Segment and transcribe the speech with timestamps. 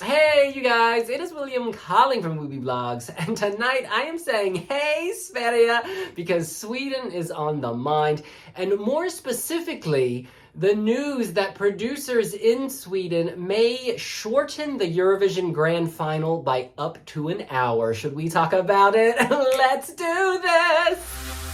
[0.00, 5.12] Hey, you guys, it is William calling from Wiwibloggs, and tonight I am saying hey,
[5.12, 8.22] Sverige, because Sweden is on the mind,
[8.54, 16.42] and more specifically, the news that producers in Sweden may shorten the Eurovision Grand Final
[16.42, 17.92] by up to an hour.
[17.92, 19.16] Should we talk about it?
[19.30, 21.47] Let's do this!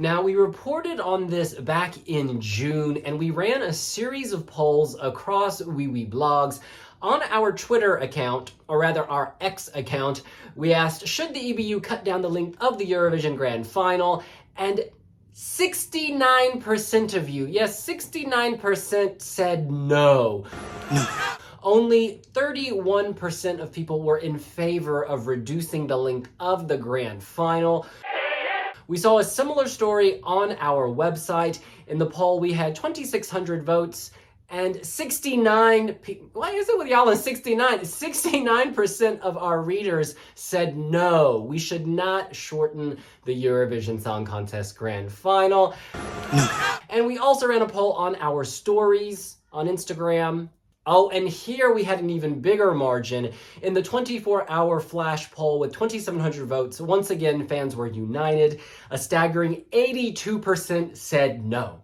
[0.00, 4.96] Now, we reported on this back in June, and we ran a series of polls
[4.98, 6.60] across Wiwibloggs.
[7.02, 10.22] On our Twitter account, or rather our X account,
[10.56, 14.24] we asked Should the EBU cut down the length of the Eurovision Grand Final?
[14.56, 14.86] And
[15.34, 20.46] 69% of you, yes, 69% said no.
[21.62, 27.84] Only 31% of people were in favor of reducing the length of the grand final.
[28.90, 31.60] We saw a similar story on our website.
[31.86, 34.10] In the poll, we had 2,600 votes
[34.48, 35.96] and 69
[36.32, 41.46] why is it with y'all in 69 69% of our readers said no.
[41.48, 45.76] We should not shorten the eurovision song contest grand final.
[46.88, 50.48] And we also ran a poll on our stories on instagram
[50.92, 53.32] Oh, and here we had an even bigger margin.
[53.62, 58.60] In the 24 hour flash poll with 2,700 votes, once again, fans were united.
[58.90, 61.80] A staggering 82% said no.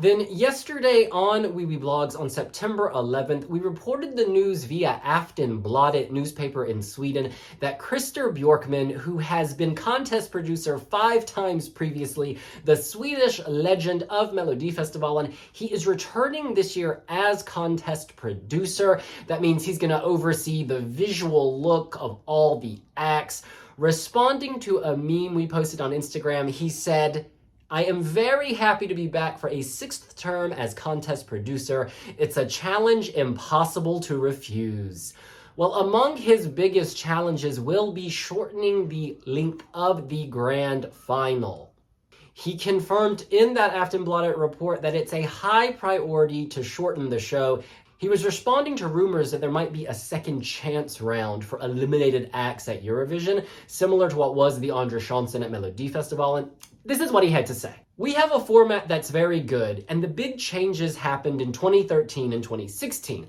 [0.00, 6.80] Then yesterday on Wiwibloggs on September 11th, we reported the news via Aftonbladet newspaper in
[6.80, 14.04] Sweden that Christer Björkman, who has been contest producer five times previously, the Swedish legend
[14.04, 19.00] of Melodifestivalen, he is returning this year as contest producer.
[19.26, 23.42] That means he's going to oversee the visual look of all the acts.
[23.78, 27.26] Responding to a meme we posted on Instagram, he said,
[27.70, 31.90] I am very happy to be back for a sixth term as contest producer.
[32.16, 35.12] It's a challenge impossible to refuse.
[35.56, 41.74] Well, among his biggest challenges will be shortening the length of the grand final.
[42.32, 47.62] He confirmed in that Aftonbladet report that it's a high priority to shorten the show.
[47.98, 52.30] He was responding to rumors that there might be a second chance round for eliminated
[52.32, 56.48] acts at Eurovision, similar to what was the Andra Chansen at Melodifestivalen.
[56.88, 57.74] This is what he had to say.
[57.98, 62.42] We have a format that's very good, and the big changes happened in 2013 and
[62.42, 63.26] 2016.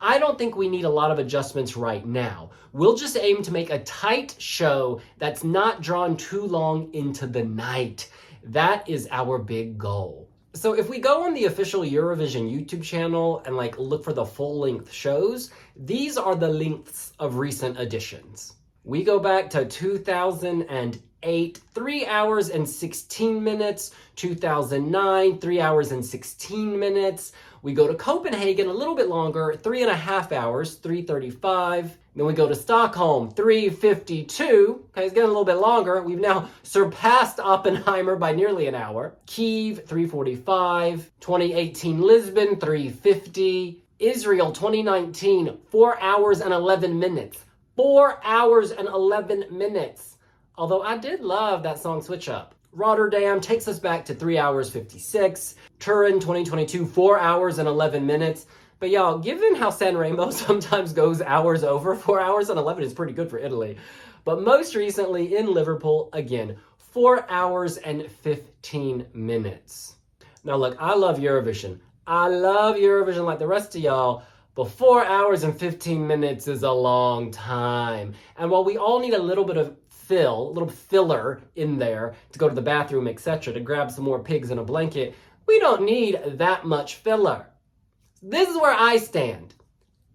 [0.00, 2.52] I don't think we need a lot of adjustments right now.
[2.72, 7.44] We'll just aim to make a tight show that's not drawn too long into the
[7.44, 8.08] night.
[8.44, 10.30] That is our big goal.
[10.54, 14.24] So if we go on the official Eurovision YouTube channel and like look for the
[14.24, 18.54] full length shows, these are the lengths of recent editions.
[18.84, 26.78] We go back to 2008, 3 hours and 16 minutes, 2009, 3 hours and 16
[26.78, 27.32] minutes.
[27.62, 31.96] We go to Copenhagen a little bit longer, three and a half hours, 335.
[32.16, 34.84] Then we go to Stockholm, 352.
[34.90, 36.02] Okay, it's getting a little bit longer.
[36.02, 39.14] We've now surpassed Oppenheimer by nearly an hour.
[39.26, 41.12] Kiev, 345.
[41.20, 43.84] 2018 Lisbon, 350.
[44.00, 47.38] Israel 2019, 4 hours and 11 minutes.
[47.76, 50.18] 4 hours and 11 minutes.
[50.58, 52.54] Although I did love that song Switch Up.
[52.72, 55.54] Rotterdam takes us back to 3 hours 56.
[55.78, 58.46] Turin 2022, 4 hours and 11 minutes.
[58.78, 63.14] But y'all, given how Sanremo sometimes goes hours over, 4 hours and 11 is pretty
[63.14, 63.78] good for Italy.
[64.24, 69.96] But most recently in Liverpool, again, 4 hours and 15 minutes.
[70.44, 71.78] Now, look, I love Eurovision.
[72.06, 74.22] I love Eurovision like the rest of y'all,
[74.54, 78.12] but 4 hours and 15 minutes is a long time.
[78.36, 79.76] And while we all need a little bit of
[80.12, 84.04] fill, a little filler in there to go to the bathroom, etc., to grab some
[84.04, 85.14] more pigs in a blanket,
[85.46, 87.46] we don't need that much filler.
[88.20, 89.54] This is where I stand.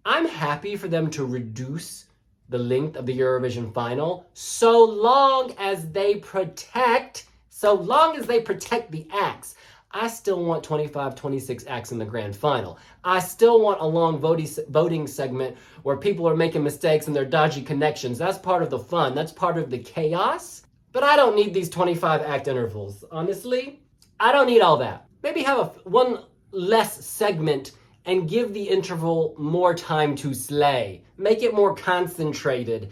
[0.04, 2.06] I'm happy for them to reduce
[2.48, 8.40] the length of the Eurovision final so long as they protect, so long as they
[8.40, 9.56] protect the acts.
[9.90, 12.78] I still want 25, 26 acts in the grand final.
[13.04, 17.62] I still want a long voting, segment where people are making mistakes and they're dodgy
[17.62, 18.18] connections.
[18.18, 19.14] That's part of the fun.
[19.14, 20.62] That's part of the chaos.
[20.92, 23.04] But I don't need these 25 act intervals.
[23.10, 23.80] Honestly,
[24.20, 25.06] I don't need all that.
[25.22, 27.72] Maybe have a one less segment
[28.04, 31.02] and give the interval more time to slay.
[31.16, 32.90] Make it more concentrated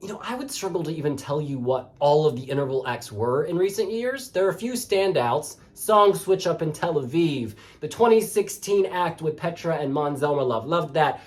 [0.00, 3.12] you know, I would struggle to even tell you what all of the interval acts
[3.12, 4.30] were in recent years.
[4.30, 5.56] There are a few standouts.
[5.74, 10.66] Song Switch Up in Tel Aviv, the 2016 act with Petra and Måns Zelmerlöw.
[10.66, 11.22] Loved that.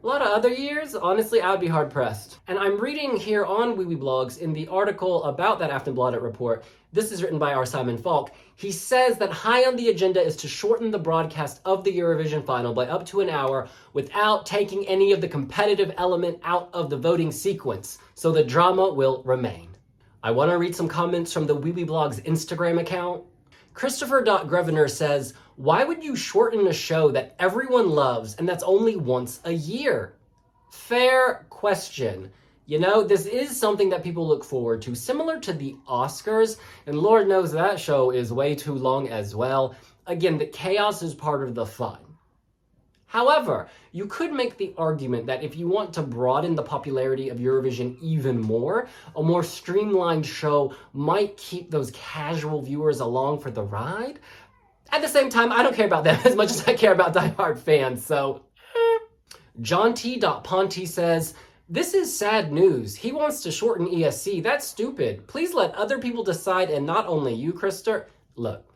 [0.00, 2.38] A lot of other years, honestly, I would be hard pressed.
[2.46, 6.64] And I'm reading here on Wiwibloggs in the article about that Aftonbladet report.
[6.92, 8.30] This is written by our Simon Falk.
[8.54, 12.46] He says that high on the agenda is to shorten the broadcast of the Eurovision
[12.46, 16.90] final by up to an hour without taking any of the competitive element out of
[16.90, 19.68] the voting sequence, so the drama will remain.
[20.22, 23.24] I want to read some comments from the Wiwibloggs Instagram account.
[23.78, 29.38] Christopher.Greviner says, Why would you shorten a show that everyone loves and that's only once
[29.44, 30.14] a year?
[30.72, 32.28] Fair question.
[32.66, 36.98] You know, this is something that people look forward to, similar to the Oscars, and
[36.98, 39.76] Lord knows that show is way too long as well.
[40.08, 41.98] Again, the chaos is part of the fun.
[43.08, 47.38] However, you could make the argument that if you want to broaden the popularity of
[47.38, 53.62] Eurovision even more, a more streamlined show might keep those casual viewers along for the
[53.62, 54.20] ride.
[54.92, 57.14] At the same time, I don't care about them as much as I care about
[57.14, 58.42] diehard fans, so.
[58.76, 58.98] Eh.
[59.62, 60.20] John T.
[60.20, 61.34] Ponte says,
[61.70, 62.94] this is sad news.
[62.94, 64.42] He wants to shorten ESC.
[64.42, 65.26] That's stupid.
[65.26, 68.06] Please let other people decide and not only you, Christer.
[68.36, 68.67] Look,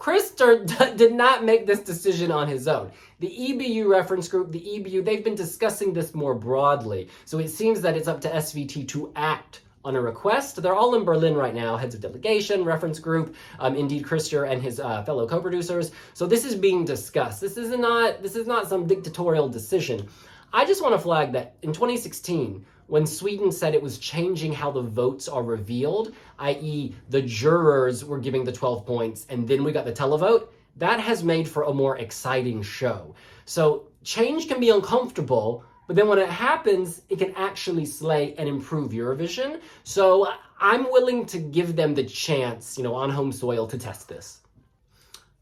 [0.00, 0.64] Christer
[0.96, 2.90] did not make this decision on his own.
[3.18, 7.08] The EBU reference group, the EBU, they've been discussing this more broadly.
[7.26, 10.60] So it seems that it's up to SVT to act on a request.
[10.62, 14.62] They're all in Berlin right now, heads of delegation, reference group, um, indeed Christer and
[14.62, 15.92] his uh, fellow co-producers.
[16.14, 17.42] So this is being discussed.
[17.42, 20.08] This is not this is not some dictatorial decision.
[20.52, 24.72] I just want to flag that in 2016, when Sweden said it was changing how
[24.72, 29.70] the votes are revealed, i.e., the jurors were giving the 12 points and then we
[29.70, 33.14] got the televote, that has made for a more exciting show.
[33.44, 38.48] So change can be uncomfortable, but then when it happens, it can actually slay and
[38.48, 39.60] improve Eurovision.
[39.84, 40.28] So
[40.60, 44.40] I'm willing to give them the chance, you know, on home soil to test this.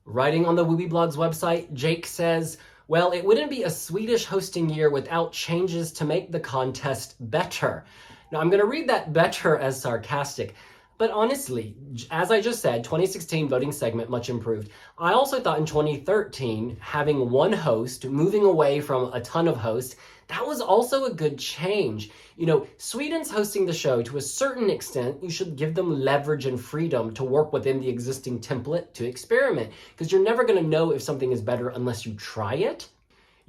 [0.05, 4.89] Writing on the Wiwibloggs website, Jake says, well, it wouldn't be a Swedish hosting year
[4.89, 7.85] without changes to make the contest better.
[8.33, 10.55] Now, I'm going to read that better as sarcastic.
[10.99, 11.77] But honestly,
[12.11, 14.71] as I just said, 2016 voting segment much improved.
[14.99, 19.95] I also thought in 2013, having one host, moving away from a ton of hosts,
[20.27, 22.11] that was also a good change.
[22.37, 25.23] You know, Sweden's hosting the show to a certain extent.
[25.23, 29.71] You should give them leverage and freedom to work within the existing template to experiment
[29.91, 32.89] because you're never going to know if something is better unless you try it.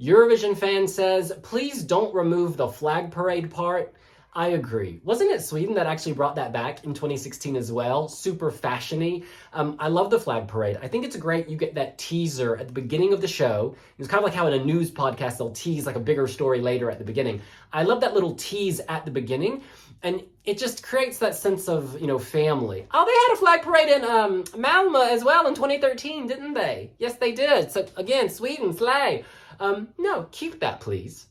[0.00, 3.92] Eurovision fan says, please don't remove the flag parade part.
[4.32, 5.00] I agree.
[5.02, 8.08] Wasn't it Sweden that actually brought that back in 2016 as well?
[8.08, 9.24] Super fashiony.
[9.52, 10.78] Um, I love the flag parade.
[10.80, 11.48] I think it's great.
[11.48, 13.74] You get that teaser at the beginning of the show.
[13.98, 16.60] It's kind of like how in a news podcast they'll tease like a bigger story
[16.60, 17.40] later at the beginning.
[17.72, 19.64] I love that little tease at the beginning,
[20.04, 22.86] and it just creates that sense of you know family.
[22.92, 26.92] Oh, they had a flag parade in um, Malmö as well in 2013, didn't they?
[26.98, 27.72] Yes, they did.
[27.72, 29.24] So again, Sweden, slay.
[29.58, 31.26] Um, no, keep that, please.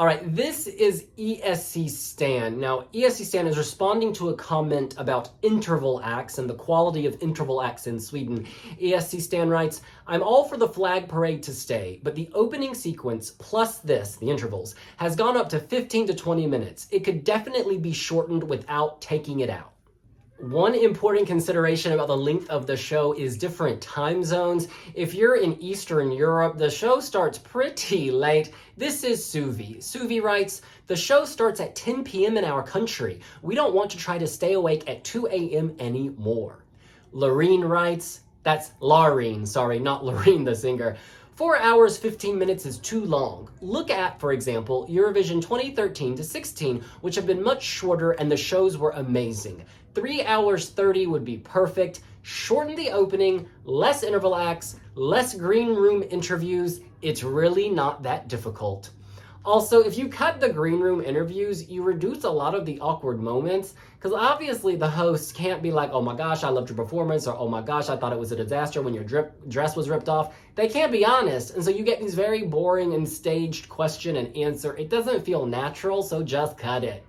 [0.00, 2.58] All right, this is ESC Stan.
[2.58, 7.18] Now, ESC Stan is responding to a comment about interval acts and the quality of
[7.20, 8.46] interval acts in Sweden.
[8.80, 13.32] ESC Stan writes, I'm all for the flag parade to stay, but the opening sequence
[13.32, 16.86] plus this, the intervals, has gone up to 15 to 20 minutes.
[16.90, 19.74] It could definitely be shortened without taking it out.
[20.40, 24.68] One important consideration about the length of the show is different time zones.
[24.94, 28.50] If you're in Eastern Europe, the show starts pretty late.
[28.78, 29.80] This is Suvi.
[29.80, 32.38] Suvi writes, The show starts at 10 p.m.
[32.38, 33.20] in our country.
[33.42, 35.76] We don't want to try to stay awake at 2 a.m.
[35.78, 36.64] anymore.
[37.12, 40.96] Lorene writes, That's Laureen, sorry, not Loreen the singer.
[41.34, 43.50] 4 hours 15 minutes is too long.
[43.60, 48.36] Look at, for example, Eurovision 2013 to 16, which have been much shorter and the
[48.36, 49.64] shows were amazing.
[49.94, 52.00] 3 hours 30 would be perfect.
[52.22, 56.80] Shorten the opening, less interval acts, less green room interviews.
[57.02, 58.90] It's really not that difficult.
[59.42, 63.18] Also, if you cut the green room interviews, you reduce a lot of the awkward
[63.18, 67.26] moments because obviously the hosts can't be like, oh my gosh, I loved your performance,
[67.26, 69.88] or oh my gosh, I thought it was a disaster when your drip, dress was
[69.88, 70.34] ripped off.
[70.56, 71.54] They can't be honest.
[71.54, 74.76] And so you get these very boring and staged question and answer.
[74.76, 77.06] It doesn't feel natural, so just cut it.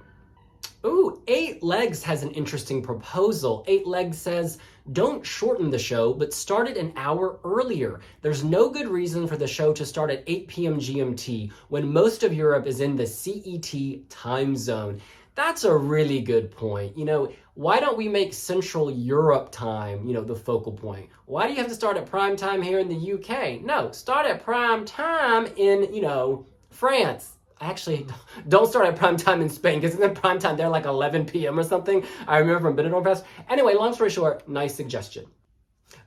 [0.86, 3.64] Ooh, Eight Legs has an interesting proposal.
[3.68, 4.58] Eight Legs says,
[4.94, 8.00] don't shorten the show, but start it an hour earlier.
[8.22, 10.80] There's no good reason for the show to start at 8 p.m.
[10.80, 15.00] GMT when most of Europe is in the CET time zone.
[15.36, 16.98] That's a really good point.
[16.98, 21.10] You know, why don't we make Central Europe time, you know, the focal point?
[21.26, 23.62] Why do you have to start at prime time here in the UK?
[23.62, 28.06] No, start at prime time in, you know, France, actually
[28.50, 31.60] don't start at prime time in Spain because in prime time they're like 11 p.m.
[31.60, 32.06] or something.
[32.28, 33.26] I remember from Benidorm Fest.
[33.50, 35.26] Anyway, long story short, nice suggestion.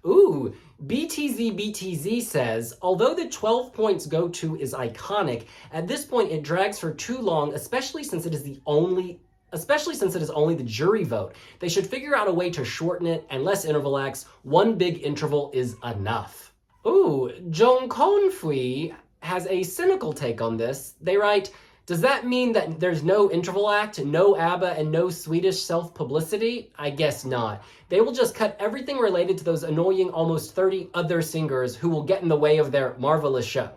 [0.06, 0.54] Ooh,
[0.86, 6.42] BTZ BTZ says, although the 12 points go to is iconic, at this point it
[6.42, 9.20] drags for too long, especially since it is the only
[9.52, 11.36] especially since it is only the jury vote.
[11.60, 14.24] They should figure out a way to shorten it and less interval acts.
[14.42, 16.52] One big interval is enough.
[16.86, 18.94] Ooh, Joan Confui
[19.24, 20.94] has a cynical take on this.
[21.00, 21.50] They write,
[21.86, 26.72] does that mean that there's no interval act, no ABBA, and no Swedish self publicity?
[26.78, 27.62] I guess not.
[27.88, 32.02] They will just cut everything related to those annoying almost 30 other singers who will
[32.02, 33.70] get in the way of their marvelous show.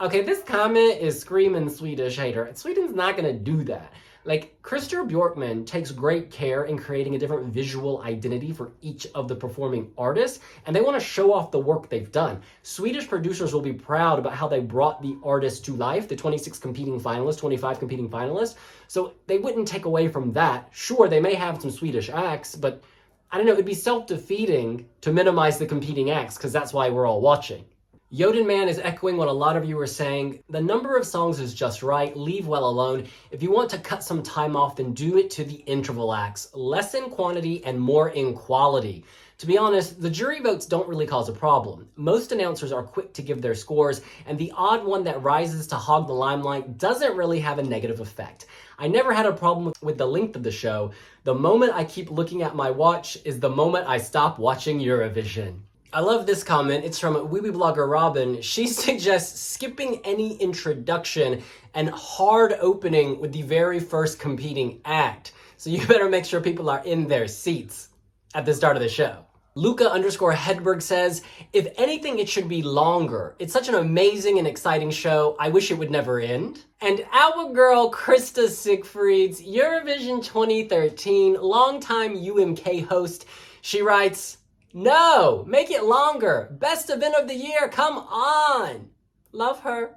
[0.00, 2.50] Okay, this comment is screaming Swedish hater.
[2.54, 3.92] Sweden's not gonna do that.
[4.26, 9.28] Like, Christer Björkman takes great care in creating a different visual identity for each of
[9.28, 12.40] the performing artists, and they want to show off the work they've done.
[12.62, 16.58] Swedish producers will be proud about how they brought the artists to life, the 26
[16.58, 18.54] competing finalists, 25 competing finalists.
[18.88, 20.68] So they wouldn't take away from that.
[20.72, 22.82] Sure, they may have some Swedish acts, but
[23.30, 26.88] I don't know, it'd be self defeating to minimize the competing acts because that's why
[26.88, 27.64] we're all watching.
[28.10, 30.44] Yoden Man is echoing what a lot of you are saying.
[30.48, 32.16] The number of songs is just right.
[32.16, 33.08] Leave well alone.
[33.32, 36.48] If you want to cut some time off, then do it to the interval acts.
[36.54, 39.04] Less in quantity and more in quality.
[39.38, 41.88] To be honest, the jury votes don't really cause a problem.
[41.96, 45.74] Most announcers are quick to give their scores, and the odd one that rises to
[45.74, 48.46] hog the limelight doesn't really have a negative effect.
[48.78, 50.92] I never had a problem with, the length of the show.
[51.24, 55.62] The moment I keep looking at my watch is the moment I stop watching Eurovision.
[55.94, 56.84] I love this comment.
[56.84, 58.42] It's from Wiwiblogger Robin.
[58.42, 61.40] She suggests skipping any introduction
[61.74, 65.34] and hard opening with the very first competing act.
[65.56, 67.90] So you better make sure people are in their seats
[68.34, 69.24] at the start of the show.
[69.54, 71.22] Luca underscore Hedberg says,
[71.52, 73.36] if anything, it should be longer.
[73.38, 75.36] It's such an amazing and exciting show.
[75.38, 76.64] I wish it would never end.
[76.80, 83.26] And our girl Krista Siegfrids Eurovision 2013, longtime UMK host,
[83.60, 84.38] she writes,
[84.74, 86.48] no, make it longer.
[86.58, 88.90] Best event of the year, come on.
[89.30, 89.94] Love her.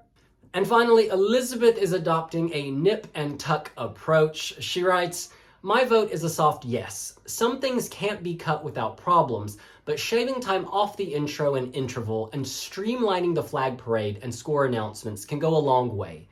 [0.54, 4.62] And finally, Elizabeth is adopting a nip and tuck approach.
[4.64, 5.30] She writes,
[5.64, 7.18] My vote is a soft yes.
[7.26, 12.30] Some things can't be cut without problems, but shaving time off the intro and interval
[12.34, 16.28] and streamlining the flag parade and score announcements can go a long way.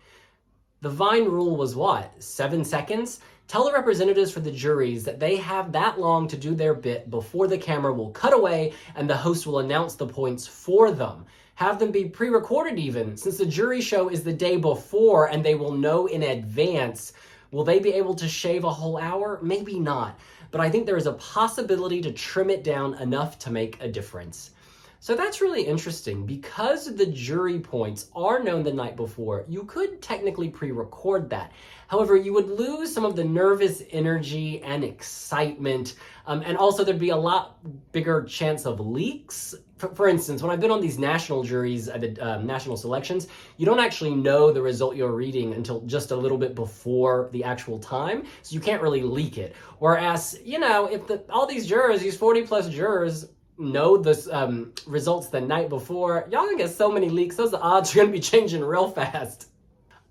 [0.86, 2.13] The Vine rule was what?
[2.22, 3.20] Seven seconds?
[3.48, 7.10] Tell the representatives for the juries that they have that long to do their bit
[7.10, 11.25] before the camera will cut away and the host will announce the points for them.
[11.56, 15.44] Have them be pre recorded, even, since the jury show is the day before and
[15.44, 17.13] they will know in advance.
[17.50, 19.39] Will they be able to shave a whole hour?
[19.42, 20.20] Maybe not.
[20.51, 23.88] But I think there is a possibility to trim it down enough to make a
[23.88, 24.51] difference.
[25.00, 26.25] So that's really interesting.
[26.25, 31.52] Because the jury points are known the night before, you could technically pre record that.
[31.88, 36.98] However, you would lose some of the nervous energy and excitement, um, and also there'd
[37.00, 37.60] be a lot
[37.92, 39.54] bigger chance of leaks.
[39.78, 43.66] For, for instance, when I've been on these national juries the um, national selections, you
[43.66, 47.78] don't actually know the result you're reading until just a little bit before the actual
[47.78, 49.56] time, so you can't really leak it.
[49.80, 54.74] Whereas, you know, if the, all these jurors, these 40 plus jurors, know the um,
[54.85, 57.35] results the night before, y'all gonna get so many leaks.
[57.35, 59.50] Those odds are gonna be changing real fast.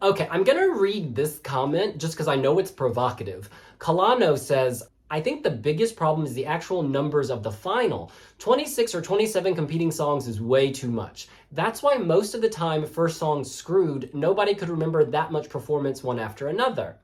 [0.02, 3.48] Okay, I'm gonna read this comment just because I know it's provocative.
[3.78, 8.10] Kalano says, I think the biggest problem is the actual numbers of the final.
[8.38, 11.28] 26 or 27 competing songs is way too much.
[11.52, 16.02] That's why most of the time, first song screwed, nobody could remember that much performance
[16.02, 16.96] one after another.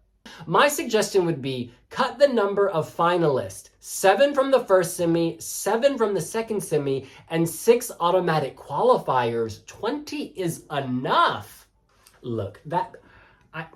[0.47, 5.97] My suggestion would be cut the number of finalists seven from the first semi, seven
[5.97, 9.65] from the second semi, and six automatic qualifiers.
[9.67, 11.67] 20 is enough.
[12.23, 12.97] Look, that,
[13.55, 13.67] I,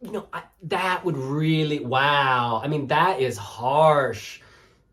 [0.00, 2.60] you know, I, that would really, wow.
[2.62, 4.40] I mean, that is harsh.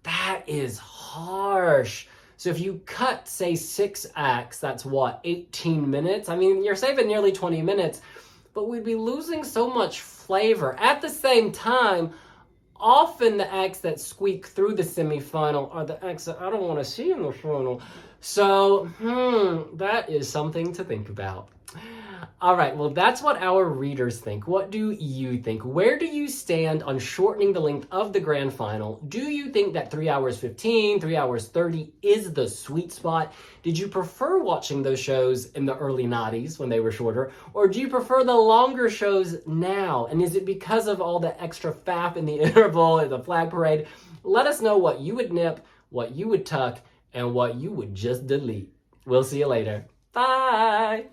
[0.03, 2.07] That is harsh.
[2.37, 6.29] So if you cut, say, six acts, that's what, 18 minutes?
[6.29, 8.01] I mean, you're saving nearly 20 minutes
[8.53, 10.75] but we'd be losing so much flavor.
[10.79, 12.13] At the same time,
[12.75, 16.79] often the acts that squeak through the semifinal are the acts that I don't want
[16.79, 17.81] to see in the final.
[18.19, 21.49] So, hmm, that is something to think about.
[22.41, 24.47] All right, well, that's what our readers think.
[24.47, 25.61] What do you think?
[25.63, 29.01] Where do you stand on shortening the length of the grand final?
[29.07, 33.33] Do you think that 3 hours 15, 3 hours 30 is the sweet spot?
[33.61, 37.31] Did you prefer watching those shows in the early 90s when they were shorter?
[37.53, 40.07] Or do you prefer the longer shows now?
[40.07, 43.51] And is it because of all the extra faff in the interval and the flag
[43.51, 43.87] parade?
[44.23, 46.79] Let us know what you would nip, what you would tuck,
[47.13, 48.73] and what you would just delete.
[49.05, 49.85] We'll see you later.
[50.11, 51.05] Bye!